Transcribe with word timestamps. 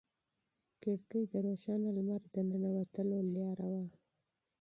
کړکۍ 0.81 1.23
د 1.33 1.33
روښانه 1.45 1.89
لمر 1.97 2.21
د 2.33 2.35
ننوتلو 2.49 3.17
لاره 3.35 3.67
وه. 3.73 3.85